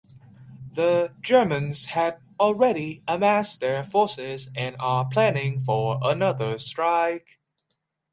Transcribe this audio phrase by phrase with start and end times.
[0.73, 7.39] The Germans had already amassed their forces and are planning for another strike.